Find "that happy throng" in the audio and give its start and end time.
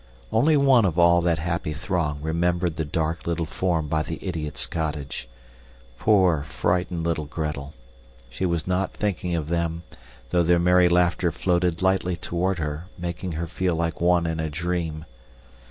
1.21-2.23